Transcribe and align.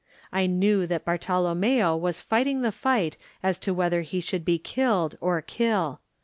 I 0.31 0.47
knew 0.47 0.87
that 0.87 1.05
Bartolommeo 1.05 1.95
was 1.95 2.21
fight 2.21 2.47
ing 2.47 2.63
the 2.63 2.71
fight 2.71 3.17
as 3.43 3.59
to 3.59 3.71
whether 3.71 4.01
he 4.01 4.19
should 4.19 4.43
be 4.43 4.57
killed 4.57 5.15
or 5.21 5.43
kill. 5.43 6.01